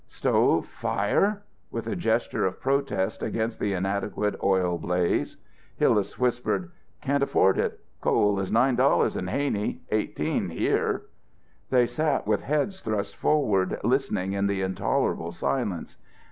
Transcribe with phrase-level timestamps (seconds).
[0.07, 5.37] "Stove fire?" with a gesture of protest against the inadequate oil blaze.
[5.77, 7.79] Hillas whispered, "Can't afford it.
[8.01, 11.03] Coal is $9.00 in Haney, $18.00 here."
[11.69, 15.97] They sat with heads thrust forward, listening in the intolerable silence.